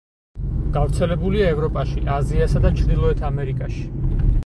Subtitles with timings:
[0.77, 3.89] გავრცელებულია ევროპაში, აზიასა და ჩრდილოეთ ამერიკაში.